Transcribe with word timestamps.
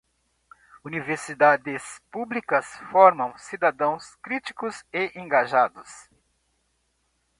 Universidades 0.83 2.01
públicas 2.11 2.65
formam 2.91 3.37
cidadãos 3.37 4.15
críticos 4.23 4.83
e 4.91 5.11
engajados. 5.15 6.09